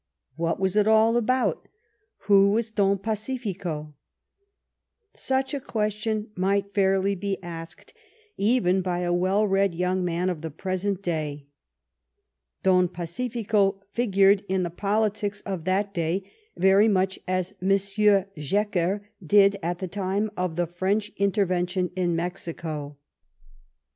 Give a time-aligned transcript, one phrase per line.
[0.35, 1.67] What was it all about?
[2.21, 3.93] Who was Don Pacifico?
[5.13, 7.93] Such questions might fairly be asked
[8.35, 11.45] even by a well read young man of the present day.
[12.63, 16.23] Don Pacifico figured in the politics of that day
[16.57, 22.97] very much as Monsieur Jecker did at the time of the French intervention in Mexico.